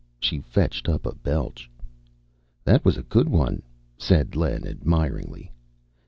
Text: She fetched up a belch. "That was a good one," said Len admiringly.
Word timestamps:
She 0.19 0.39
fetched 0.41 0.89
up 0.89 1.05
a 1.05 1.13
belch. 1.13 1.69
"That 2.63 2.83
was 2.83 2.97
a 2.97 3.03
good 3.03 3.29
one," 3.29 3.61
said 3.99 4.35
Len 4.35 4.65
admiringly. 4.65 5.51